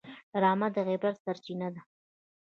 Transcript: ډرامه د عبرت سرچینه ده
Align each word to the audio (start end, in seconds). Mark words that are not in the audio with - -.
ډرامه 0.31 0.67
د 0.75 0.77
عبرت 0.89 1.17
سرچینه 1.23 1.67
ده 1.73 1.81